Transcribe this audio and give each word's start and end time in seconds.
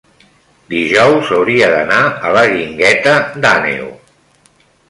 dijous 0.73 1.29
hauria 1.35 1.69
d'anar 1.75 1.99
a 2.29 2.33
la 2.39 2.45
Guingueta 2.55 3.17
d'Àneu. 3.45 3.89